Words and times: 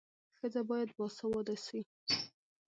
ښځه 0.37 0.61
باید 0.69 0.89
باسواده 0.97 1.55
سي. 1.65 1.79